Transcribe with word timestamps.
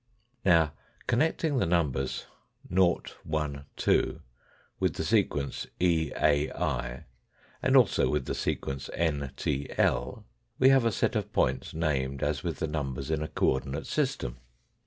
Now, 0.43 0.71
connecting 1.05 1.59
the 1.59 1.67
numbers 1.67 2.25
0, 2.73 3.03
1, 3.23 3.65
2 3.77 4.19
with 4.79 4.95
the 4.95 5.03
sequence 5.03 5.67
e, 5.79 6.09
a, 6.19 6.51
i, 6.53 7.05
and 7.61 7.77
also 7.77 8.09
with 8.09 8.25
the 8.25 8.33
sequence 8.33 8.89
n, 8.95 9.31
t, 9.37 9.69
1, 9.77 10.23
we 10.57 10.69
have 10.69 10.85
a 10.85 10.91
set 10.91 11.15
of 11.15 11.31
points 11.31 11.75
named 11.75 12.23
as 12.23 12.41
with 12.43 12.63
numbers 12.63 13.11
in 13.11 13.21
a 13.21 13.27
co 13.27 13.49
ordinate 13.51 13.85
system. 13.85 14.37